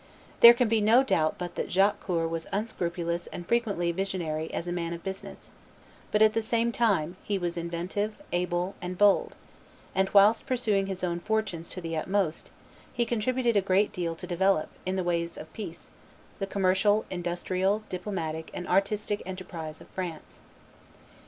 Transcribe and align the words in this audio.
There 0.39 0.55
can 0.55 0.67
be 0.67 0.81
no 0.81 1.03
doubt 1.03 1.35
but 1.37 1.53
that 1.53 1.69
Jacques 1.69 1.99
Coeur 1.99 2.27
was 2.27 2.47
unscrupulous 2.51 3.27
and 3.27 3.45
frequently 3.47 3.91
visionary 3.91 4.51
as 4.51 4.67
a 4.67 4.71
man 4.71 4.93
of 4.93 5.03
business; 5.03 5.51
but, 6.11 6.23
at 6.23 6.33
the 6.33 6.41
same 6.41 6.71
time, 6.71 7.17
he 7.23 7.37
was 7.37 7.55
inventive, 7.55 8.15
able, 8.33 8.73
and 8.81 8.97
bold, 8.97 9.35
and, 9.93 10.09
whilst 10.09 10.47
pushing 10.47 10.87
his 10.87 11.03
own 11.03 11.19
fortunes 11.19 11.69
to 11.69 11.81
the 11.81 11.95
utmost, 11.95 12.49
he 12.91 13.05
contributed 13.05 13.55
a 13.55 13.61
great 13.61 13.93
deal 13.93 14.15
to 14.15 14.25
develop, 14.25 14.69
in 14.87 14.95
the 14.95 15.03
ways 15.03 15.37
of 15.37 15.53
peace, 15.53 15.91
the 16.39 16.47
commercial, 16.47 17.05
industrial, 17.11 17.83
diplomatic, 17.89 18.49
and 18.55 18.67
artistic 18.67 19.21
enterprise 19.27 19.81
of 19.81 19.87
France. 19.89 20.39